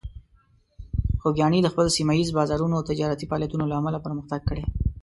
[1.21, 4.63] خوږیاڼي د خپل سیمه ییز بازارونو او تجارتي فعالیتونو له امله پرمختګ کړی.